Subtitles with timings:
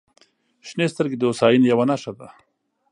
[0.67, 2.27] •شنې سترګې د هوساینې یوه نښه ده.